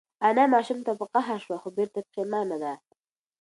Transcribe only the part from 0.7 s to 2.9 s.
ته په قهر شوه خو بېرته پښېمانه ده.